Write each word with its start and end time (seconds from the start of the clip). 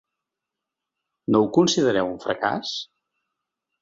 No 1.35 1.43
ho 1.43 1.51
considereu 1.59 2.11
un 2.15 2.19
fracàs? 2.25 2.73